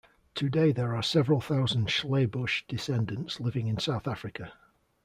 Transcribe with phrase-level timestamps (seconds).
[0.33, 4.51] Today there are several thousand Schlebusch descendants living in South Africa.